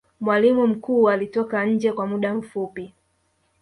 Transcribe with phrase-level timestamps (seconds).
[0.21, 2.85] mwalimu mkuu alitoka nje kw muda mfupi